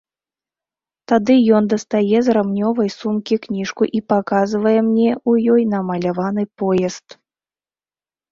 [1.11, 7.07] Тады ён дастае з рамнёвай сумкі кніжку і паказвае мне ў ёй намаляваны поезд.